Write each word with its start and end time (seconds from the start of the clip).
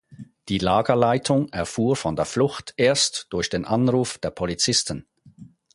Die 0.49 0.57
Lagerleitung 0.57 1.49
erfuhr 1.49 1.95
von 1.95 2.15
der 2.15 2.25
Flucht 2.25 2.73
erst 2.75 3.27
durch 3.29 3.51
den 3.51 3.65
Anruf 3.65 4.17
der 4.17 4.31
Polizisten. 4.31 5.05